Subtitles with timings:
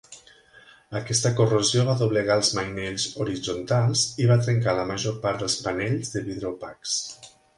[0.99, 6.13] Aquesta corrosió va doblegar els mainells horitzontals i va trencar la major part dels panells
[6.17, 6.99] de vidre opacs.